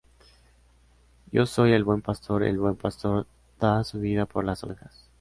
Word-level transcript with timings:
Yo 1.31 1.45
soy 1.45 1.73
el 1.73 1.83
buen 1.83 2.01
pastor; 2.01 2.41
el 2.41 2.57
buen 2.57 2.75
pastor 2.75 3.27
da 3.59 3.83
su 3.83 3.99
vida 3.99 4.25
por 4.25 4.43
las 4.45 4.63
ovejas. 4.63 5.07